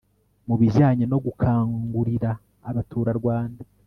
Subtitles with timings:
[0.47, 2.31] Mu bijyanye no gukangurira
[2.69, 3.61] abaturarwanda